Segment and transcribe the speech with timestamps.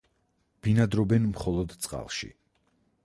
[0.67, 2.35] ბინადრობენ მხოლოდ წყალში.